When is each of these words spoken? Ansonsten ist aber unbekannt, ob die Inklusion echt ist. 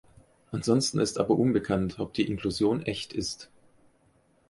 Ansonsten 0.51 0.97
ist 0.99 1.19
aber 1.19 1.37
unbekannt, 1.37 1.99
ob 1.99 2.15
die 2.15 2.25
Inklusion 2.27 2.81
echt 2.81 3.13
ist. 3.13 3.51